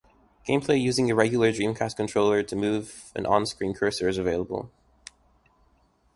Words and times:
Gameplay 0.47 0.81
using 0.81 1.11
a 1.11 1.15
regular 1.15 1.51
Dreamcast 1.51 1.95
controller 1.95 2.41
to 2.41 2.55
move 2.55 3.11
an 3.15 3.27
on-screen 3.27 3.75
cursor 3.75 4.07
is 4.09 4.17
available. 4.17 4.71